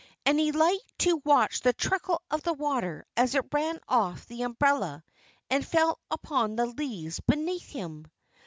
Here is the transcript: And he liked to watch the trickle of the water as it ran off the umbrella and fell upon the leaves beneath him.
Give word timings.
And 0.25 0.39
he 0.39 0.51
liked 0.51 0.97
to 1.01 1.21
watch 1.23 1.59
the 1.61 1.73
trickle 1.73 2.23
of 2.31 2.41
the 2.41 2.53
water 2.53 3.05
as 3.15 3.35
it 3.35 3.45
ran 3.53 3.79
off 3.87 4.25
the 4.25 4.41
umbrella 4.41 5.03
and 5.47 5.63
fell 5.63 5.99
upon 6.09 6.55
the 6.55 6.65
leaves 6.65 7.19
beneath 7.19 7.67
him. 7.69 8.07